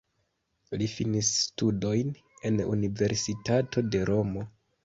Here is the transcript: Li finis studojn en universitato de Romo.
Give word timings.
Li 0.81 0.87
finis 0.93 1.29
studojn 1.41 2.09
en 2.51 2.59
universitato 2.77 3.89
de 3.97 4.03
Romo. 4.13 4.49